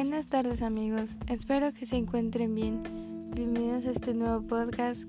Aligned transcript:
Buenas 0.00 0.28
tardes 0.28 0.62
amigos, 0.62 1.16
espero 1.26 1.74
que 1.74 1.84
se 1.84 1.96
encuentren 1.96 2.54
bien. 2.54 2.84
Bienvenidos 3.34 3.84
a 3.84 3.90
este 3.90 4.14
nuevo 4.14 4.46
podcast 4.46 5.02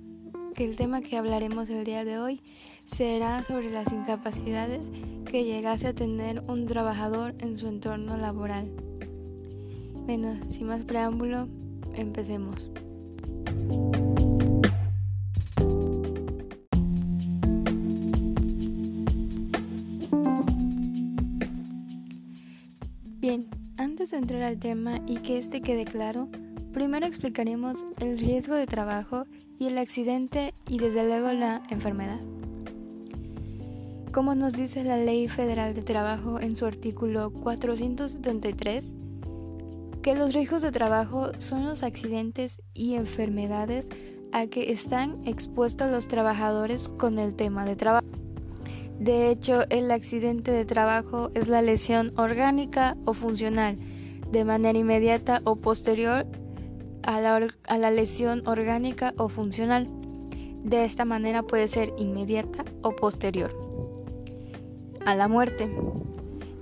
que 0.56 0.66
el 0.66 0.78
tema 0.78 1.02
que 1.02 1.16
hablaremos 1.16 1.70
el 1.70 1.84
día 1.84 2.04
de 2.04 2.18
hoy 2.18 2.42
será 2.86 3.44
sobre 3.44 3.70
las 3.70 3.94
incapacidades 3.94 4.90
que 5.30 5.46
llegase 5.46 5.86
a 5.86 5.94
tener 5.94 6.44
un 6.48 6.66
trabajador 6.66 7.36
en 7.38 7.56
su 7.56 7.68
entorno 7.68 8.18
laboral. 8.18 8.68
Bueno, 10.08 10.36
sin 10.50 10.66
más 10.66 10.82
preámbulo, 10.82 11.48
empecemos. 11.94 12.72
De 24.12 24.18
entrar 24.18 24.42
al 24.42 24.58
tema 24.58 25.00
y 25.06 25.18
que 25.18 25.38
este 25.38 25.62
quede 25.62 25.86
claro, 25.86 26.30
primero 26.72 27.06
explicaremos 27.06 27.78
el 28.00 28.18
riesgo 28.18 28.56
de 28.56 28.66
trabajo 28.66 29.26
y 29.60 29.68
el 29.68 29.78
accidente 29.78 30.54
y 30.68 30.80
desde 30.80 31.06
luego 31.06 31.32
la 31.34 31.62
enfermedad. 31.70 32.20
Como 34.12 34.34
nos 34.34 34.54
dice 34.54 34.84
la 34.84 34.98
Ley 34.98 35.28
Federal 35.28 35.76
de 35.76 35.84
Trabajo 35.84 36.40
en 36.40 36.56
su 36.56 36.66
artículo 36.66 37.32
473, 37.32 38.86
que 40.02 40.16
los 40.16 40.34
riesgos 40.34 40.64
de 40.64 40.72
trabajo 40.72 41.32
son 41.38 41.66
los 41.66 41.84
accidentes 41.84 42.62
y 42.74 42.96
enfermedades 42.96 43.90
a 44.32 44.48
que 44.48 44.72
están 44.72 45.22
expuestos 45.28 45.92
los 45.92 46.08
trabajadores 46.08 46.88
con 46.88 47.20
el 47.20 47.36
tema 47.36 47.66
de 47.66 47.76
trabajo. 47.76 48.08
De 49.00 49.30
hecho, 49.30 49.70
el 49.70 49.92
accidente 49.92 50.52
de 50.52 50.66
trabajo 50.66 51.30
es 51.36 51.48
la 51.48 51.62
lesión 51.62 52.12
orgánica 52.18 52.98
o 53.06 53.14
funcional 53.14 53.78
de 54.32 54.46
manera 54.46 54.78
inmediata 54.78 55.42
o 55.44 55.56
posterior 55.56 56.26
a 57.04 57.20
la, 57.20 57.92
lesión 57.92 58.48
orgánica 58.48 59.14
o 59.18 59.30
funcional. 59.30 59.88
De 60.64 60.86
esta 60.86 61.06
manera 61.06 61.44
puede 61.44 61.68
ser 61.68 61.94
inmediata 61.98 62.66
o 62.82 62.96
posterior 62.96 63.56
a 65.06 65.16
la 65.16 65.28
muerte. 65.28 65.72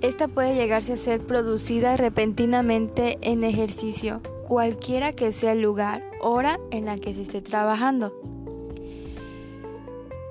Esta 0.01 0.27
puede 0.27 0.55
llegarse 0.55 0.93
a 0.93 0.97
ser 0.97 1.21
producida 1.21 1.97
repentinamente 1.97 3.17
en 3.21 3.43
ejercicio, 3.43 4.21
cualquiera 4.47 5.13
que 5.13 5.31
sea 5.31 5.53
el 5.53 5.61
lugar, 5.61 6.03
hora 6.21 6.59
en 6.71 6.85
la 6.85 6.97
que 6.97 7.13
se 7.13 7.23
esté 7.23 7.41
trabajando. 7.41 8.13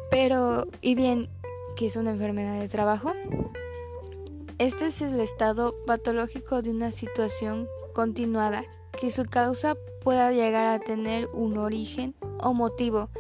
Pero, 0.09 0.69
¿y 0.81 0.95
bien, 0.95 1.29
¿Qué 1.77 1.85
es 1.85 1.97
una 1.97 2.13
enfermedad 2.13 2.59
de 2.59 2.69
trabajo? 2.69 3.13
Este 4.59 4.87
es 4.87 5.03
el 5.03 5.21
estado 5.21 5.75
patológico 5.87 6.63
de 6.63 6.71
una 6.71 6.91
situación 6.91 7.69
continuada 7.93 8.65
que 8.99 9.11
su 9.11 9.27
causa 9.27 9.77
pueda 10.03 10.33
llegar 10.33 10.65
a 10.65 10.79
tener 10.79 11.29
un 11.35 11.59
origen 11.59 12.15
o 12.43 12.55
motivo, 12.55 13.11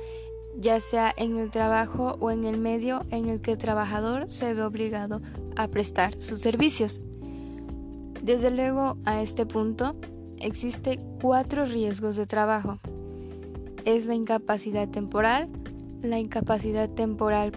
ya 0.58 0.80
sea 0.80 1.12
en 1.14 1.36
el 1.36 1.50
trabajo 1.50 2.16
o 2.20 2.30
en 2.30 2.46
el 2.46 2.56
medio 2.56 3.02
en 3.10 3.28
el 3.28 3.42
que 3.42 3.52
el 3.52 3.58
trabajador 3.58 4.30
se 4.30 4.54
ve 4.54 4.62
obligado 4.62 5.20
a 5.56 5.68
prestar 5.68 6.22
sus 6.22 6.40
servicios. 6.40 7.02
Desde 8.22 8.50
luego, 8.50 8.96
a 9.04 9.20
este 9.20 9.44
punto, 9.44 9.94
existe 10.38 10.98
cuatro 11.20 11.66
riesgos 11.66 12.16
de 12.16 12.24
trabajo. 12.24 12.78
Es 13.84 14.06
la 14.06 14.14
incapacidad 14.14 14.88
temporal, 14.88 15.50
la 16.00 16.18
incapacidad 16.18 16.88
temporal 16.88 17.52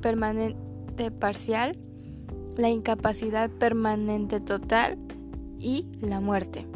permanente 0.00 1.12
parcial, 1.12 1.78
la 2.56 2.68
incapacidad 2.68 3.50
permanente 3.50 4.40
total 4.40 4.98
y 5.58 5.86
la 6.00 6.20
muerte. 6.20 6.66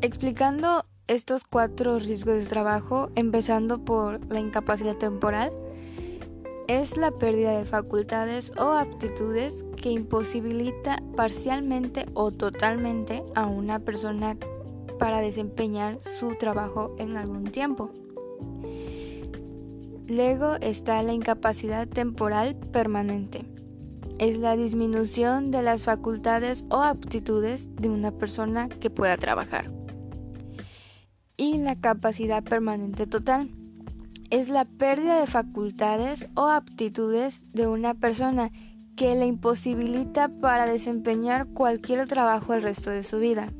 Explicando 0.00 0.84
estos 1.06 1.44
cuatro 1.44 1.98
riesgos 1.98 2.34
de 2.34 2.46
trabajo, 2.46 3.10
empezando 3.14 3.84
por 3.84 4.24
la 4.30 4.40
incapacidad 4.40 4.96
temporal, 4.96 5.52
es 6.66 6.96
la 6.96 7.10
pérdida 7.10 7.58
de 7.58 7.66
facultades 7.66 8.52
o 8.58 8.72
aptitudes 8.72 9.64
que 9.76 9.90
imposibilita 9.90 11.02
parcialmente 11.14 12.06
o 12.14 12.30
totalmente 12.30 13.22
a 13.34 13.46
una 13.46 13.80
persona 13.80 14.36
para 14.98 15.20
desempeñar 15.20 15.98
su 16.02 16.36
trabajo 16.36 16.94
en 16.98 17.16
algún 17.16 17.44
tiempo. 17.44 17.90
Luego 20.08 20.56
está 20.60 21.02
la 21.02 21.12
incapacidad 21.12 21.88
temporal 21.88 22.56
permanente. 22.56 23.53
Es 24.18 24.38
la 24.38 24.56
disminución 24.56 25.50
de 25.50 25.62
las 25.62 25.82
facultades 25.82 26.64
o 26.68 26.82
aptitudes 26.82 27.74
de 27.76 27.88
una 27.88 28.12
persona 28.12 28.68
que 28.68 28.90
pueda 28.90 29.16
trabajar. 29.16 29.70
Y 31.36 31.58
la 31.58 31.74
capacidad 31.76 32.44
permanente 32.44 33.06
total. 33.06 33.50
Es 34.30 34.48
la 34.48 34.64
pérdida 34.64 35.20
de 35.20 35.26
facultades 35.26 36.28
o 36.34 36.48
aptitudes 36.48 37.42
de 37.52 37.66
una 37.66 37.94
persona 37.94 38.50
que 38.96 39.14
le 39.16 39.26
imposibilita 39.26 40.28
para 40.28 40.66
desempeñar 40.66 41.48
cualquier 41.48 42.06
trabajo 42.06 42.54
el 42.54 42.62
resto 42.62 42.90
de 42.90 43.02
su 43.02 43.18
vida. 43.18 43.52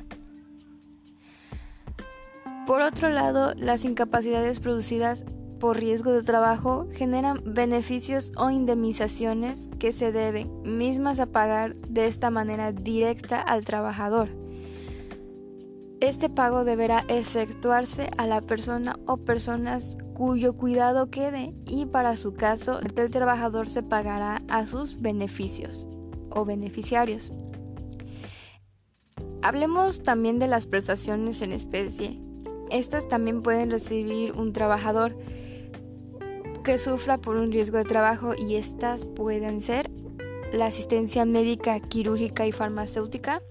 Por 2.66 2.80
otro 2.80 3.10
lado, 3.10 3.54
las 3.56 3.84
incapacidades 3.84 4.60
producidas 4.60 5.24
por 5.64 5.78
riesgo 5.78 6.12
de 6.12 6.22
trabajo 6.22 6.88
generan 6.92 7.40
beneficios 7.42 8.32
o 8.36 8.50
indemnizaciones 8.50 9.70
que 9.78 9.92
se 9.92 10.12
deben 10.12 10.60
mismas 10.60 11.20
a 11.20 11.26
pagar 11.32 11.74
de 11.76 12.06
esta 12.06 12.28
manera 12.28 12.70
directa 12.70 13.40
al 13.40 13.64
trabajador. 13.64 14.28
Este 16.00 16.28
pago 16.28 16.64
deberá 16.64 17.06
efectuarse 17.08 18.10
a 18.18 18.26
la 18.26 18.42
persona 18.42 18.98
o 19.06 19.16
personas 19.16 19.96
cuyo 20.12 20.52
cuidado 20.52 21.08
quede 21.08 21.54
y 21.64 21.86
para 21.86 22.18
su 22.18 22.34
caso 22.34 22.80
el 22.80 23.10
trabajador 23.10 23.66
se 23.66 23.82
pagará 23.82 24.42
a 24.48 24.66
sus 24.66 25.00
beneficios 25.00 25.88
o 26.28 26.44
beneficiarios. 26.44 27.32
Hablemos 29.40 30.02
también 30.02 30.38
de 30.38 30.46
las 30.46 30.66
prestaciones 30.66 31.40
en 31.40 31.52
especie. 31.52 32.20
Estas 32.70 33.08
también 33.08 33.40
pueden 33.40 33.70
recibir 33.70 34.32
un 34.32 34.52
trabajador 34.52 35.16
que 36.64 36.78
sufra 36.78 37.18
por 37.18 37.36
un 37.36 37.52
riesgo 37.52 37.76
de 37.76 37.84
trabajo 37.84 38.32
y 38.36 38.56
estas 38.56 39.04
pueden 39.04 39.60
ser 39.60 39.90
la 40.50 40.66
asistencia 40.66 41.26
médica, 41.26 41.78
quirúrgica 41.78 42.46
y 42.46 42.52
farmacéutica, 42.52 43.42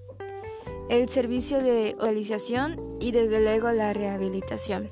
el 0.89 1.07
servicio 1.09 1.61
de 1.61 1.95
realización 1.99 2.97
y 2.99 3.11
desde 3.11 3.39
luego 3.39 3.71
la 3.71 3.93
rehabilitación. 3.93 4.89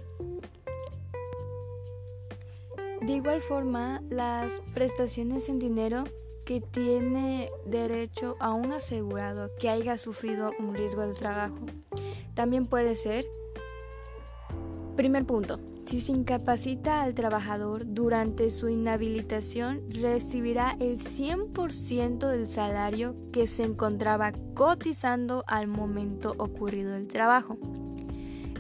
De 3.01 3.13
igual 3.13 3.41
forma, 3.41 4.03
las 4.09 4.61
prestaciones 4.75 5.49
en 5.49 5.57
dinero 5.57 6.03
que 6.45 6.61
tiene 6.61 7.49
derecho 7.65 8.35
a 8.39 8.53
un 8.53 8.71
asegurado 8.71 9.49
que 9.59 9.69
haya 9.69 9.97
sufrido 9.97 10.51
un 10.59 10.75
riesgo 10.75 11.07
de 11.07 11.15
trabajo 11.15 11.57
también 12.35 12.67
puede 12.67 12.95
ser 12.95 13.25
Primer 14.95 15.25
punto. 15.25 15.70
Si 15.85 15.99
se 15.99 16.11
incapacita 16.11 17.01
al 17.01 17.13
trabajador 17.13 17.83
durante 17.85 18.49
su 18.51 18.69
inhabilitación, 18.69 19.81
recibirá 19.89 20.75
el 20.79 20.97
100% 20.99 22.27
del 22.27 22.47
salario 22.47 23.15
que 23.31 23.47
se 23.47 23.63
encontraba 23.63 24.31
cotizando 24.53 25.43
al 25.47 25.67
momento 25.67 26.33
ocurrido 26.37 26.95
el 26.95 27.07
trabajo. 27.07 27.57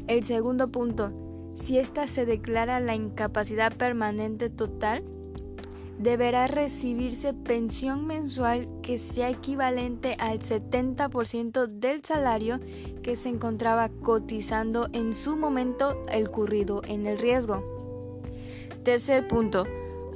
El 0.07 0.23
segundo 0.23 0.71
punto. 0.71 1.13
Si 1.55 1.77
ésta 1.77 2.07
se 2.07 2.25
declara 2.25 2.79
la 2.79 2.95
incapacidad 2.95 3.75
permanente 3.75 4.49
total, 4.49 5.03
deberá 6.01 6.47
recibirse 6.47 7.33
pensión 7.33 8.07
mensual 8.07 8.67
que 8.81 8.97
sea 8.97 9.29
equivalente 9.29 10.15
al 10.19 10.39
70% 10.39 11.67
del 11.67 12.03
salario 12.03 12.59
que 13.03 13.15
se 13.15 13.29
encontraba 13.29 13.89
cotizando 13.89 14.89
en 14.93 15.13
su 15.13 15.37
momento 15.37 16.03
el 16.11 16.29
currido 16.29 16.81
en 16.87 17.05
el 17.05 17.19
riesgo. 17.19 17.63
Tercer 18.83 19.27
punto. 19.27 19.65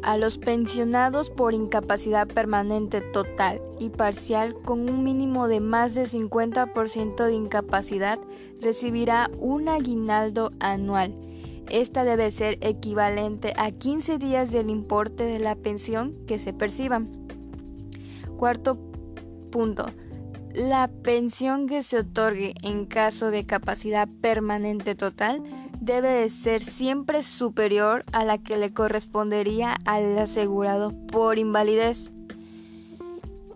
A 0.02 0.18
los 0.18 0.38
pensionados 0.38 1.32
por 1.32 1.56
incapacidad 1.56 2.28
permanente 2.28 3.02
total 3.02 3.60
y 3.80 3.90
parcial 3.90 4.54
con 4.54 4.88
un 4.88 5.04
mínimo 5.04 5.48
de 5.48 5.60
más 5.60 5.96
de 5.96 6.04
50% 6.04 7.26
de 7.26 7.34
incapacidad 7.34 8.20
recibirá 8.62 9.31
un 9.40 9.68
aguinaldo 9.68 10.52
anual 10.60 11.16
esta 11.70 12.04
debe 12.04 12.32
ser 12.32 12.58
equivalente 12.62 13.54
a 13.58 13.72
15 13.72 14.18
días 14.18 14.52
del 14.52 14.70
importe 14.70 15.24
de 15.24 15.40
la 15.40 15.56
pensión 15.56 16.16
que 16.28 16.40
se 16.40 16.54
perciban. 16.54 17.10
Cuarto 18.38 18.78
punto. 19.52 19.86
La 20.54 20.90
pensión 21.04 21.68
que 21.68 21.84
se 21.84 22.00
otorgue 22.00 22.54
en 22.64 22.86
caso 22.86 23.32
de 23.32 23.46
capacidad 23.46 24.08
permanente 24.22 24.96
total 24.96 25.44
debe 25.82 26.10
de 26.10 26.30
ser 26.30 26.62
siempre 26.62 27.24
superior 27.24 28.06
a 28.14 28.24
la 28.24 28.38
que 28.38 28.58
le 28.58 28.74
correspondería 28.74 29.76
al 29.86 30.18
asegurado 30.18 30.92
por 31.08 31.38
invalidez. 31.38 32.12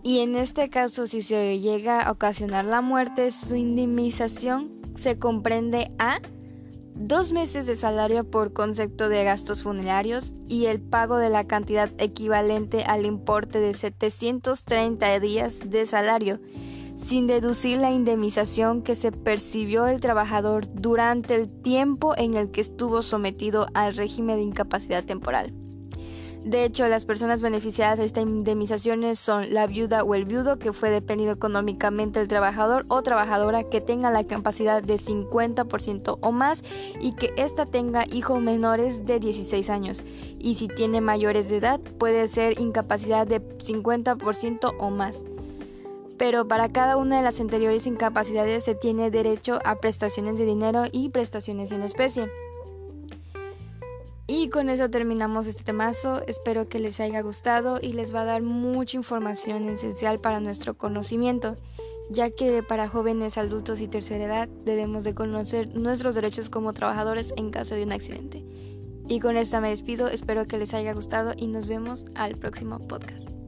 Y 0.03 0.19
en 0.19 0.35
este 0.35 0.69
caso, 0.69 1.07
si 1.07 1.21
se 1.21 1.59
llega 1.59 2.01
a 2.01 2.11
ocasionar 2.11 2.65
la 2.65 2.81
muerte, 2.81 3.31
su 3.31 3.55
indemnización 3.55 4.71
se 4.95 5.17
comprende 5.17 5.91
a 5.99 6.19
dos 6.95 7.31
meses 7.31 7.65
de 7.65 7.75
salario 7.75 8.23
por 8.29 8.53
concepto 8.53 9.09
de 9.09 9.23
gastos 9.23 9.63
funerarios 9.63 10.33
y 10.47 10.65
el 10.65 10.81
pago 10.81 11.17
de 11.17 11.29
la 11.29 11.45
cantidad 11.45 11.89
equivalente 11.97 12.83
al 12.83 13.05
importe 13.05 13.59
de 13.59 13.73
730 13.73 15.19
días 15.19 15.69
de 15.69 15.85
salario, 15.85 16.39
sin 16.95 17.27
deducir 17.27 17.77
la 17.77 17.91
indemnización 17.91 18.81
que 18.81 18.95
se 18.95 19.11
percibió 19.11 19.87
el 19.87 20.01
trabajador 20.01 20.67
durante 20.73 21.35
el 21.35 21.49
tiempo 21.49 22.15
en 22.17 22.33
el 22.33 22.51
que 22.51 22.61
estuvo 22.61 23.01
sometido 23.01 23.67
al 23.73 23.95
régimen 23.95 24.37
de 24.37 24.43
incapacidad 24.43 25.03
temporal. 25.03 25.53
De 26.43 26.63
hecho, 26.63 26.87
las 26.87 27.03
personas 27.03 27.41
beneficiadas 27.41 27.99
de 27.99 28.05
esta 28.05 28.21
indemnización 28.21 29.15
son 29.17 29.53
la 29.53 29.67
viuda 29.67 30.03
o 30.03 30.15
el 30.15 30.23
viudo 30.23 30.57
que 30.57 30.71
fue 30.71 30.89
dependido 30.89 31.33
económicamente 31.33 32.19
del 32.19 32.29
trabajador 32.29 32.85
o 32.87 33.01
trabajadora 33.01 33.65
que 33.65 33.81
tenga 33.81 34.09
la 34.09 34.23
capacidad 34.23 34.81
de 34.81 34.95
50% 34.95 36.17
o 36.21 36.31
más 36.31 36.63
y 37.01 37.11
que 37.11 37.33
ésta 37.35 37.65
tenga 37.65 38.05
hijos 38.09 38.41
menores 38.41 39.05
de 39.05 39.19
16 39.19 39.69
años. 39.69 40.01
Y 40.39 40.55
si 40.55 40.69
tiene 40.69 41.01
mayores 41.01 41.49
de 41.49 41.57
edad, 41.57 41.79
puede 41.97 42.27
ser 42.29 42.59
incapacidad 42.59 43.27
de 43.27 43.41
50% 43.41 44.73
o 44.79 44.89
más. 44.91 45.25
Pero 46.17 46.47
para 46.47 46.69
cada 46.69 46.95
una 46.95 47.17
de 47.17 47.23
las 47.23 47.39
anteriores 47.41 47.85
incapacidades 47.85 48.63
se 48.63 48.75
tiene 48.75 49.11
derecho 49.11 49.59
a 49.65 49.75
prestaciones 49.75 50.37
de 50.37 50.45
dinero 50.45 50.83
y 50.91 51.09
prestaciones 51.09 51.71
en 51.71 51.81
especie. 51.81 52.29
Y 54.41 54.47
con 54.47 54.69
eso 54.69 54.89
terminamos 54.89 55.47
este 55.47 55.65
temazo. 55.65 56.25
Espero 56.25 56.69
que 56.69 56.79
les 56.79 57.01
haya 57.01 57.21
gustado 57.21 57.77
y 57.81 57.91
les 57.91 58.15
va 58.15 58.21
a 58.21 58.25
dar 58.25 58.41
mucha 58.41 58.95
información 58.95 59.67
esencial 59.67 60.19
para 60.19 60.39
nuestro 60.39 60.77
conocimiento, 60.77 61.57
ya 62.09 62.29
que 62.29 62.63
para 62.63 62.87
jóvenes, 62.87 63.37
adultos 63.37 63.81
y 63.81 63.89
tercera 63.89 64.23
edad 64.23 64.49
debemos 64.63 65.03
de 65.03 65.13
conocer 65.13 65.75
nuestros 65.75 66.15
derechos 66.15 66.49
como 66.49 66.71
trabajadores 66.71 67.33
en 67.35 67.51
caso 67.51 67.75
de 67.75 67.83
un 67.83 67.91
accidente. 67.91 68.45
Y 69.09 69.19
con 69.19 69.35
esta 69.35 69.59
me 69.59 69.71
despido, 69.71 70.07
espero 70.07 70.47
que 70.47 70.57
les 70.57 70.73
haya 70.73 70.93
gustado 70.93 71.33
y 71.35 71.47
nos 71.47 71.67
vemos 71.67 72.05
al 72.15 72.37
próximo 72.37 72.79
podcast. 72.79 73.38